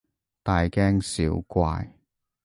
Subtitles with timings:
[0.41, 1.93] 大驚小怪